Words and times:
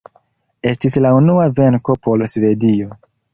Estis 0.71 0.95
la 1.07 1.11
unua 1.17 1.45
venko 1.59 1.97
por 2.09 2.25
Svedio. 2.35 2.91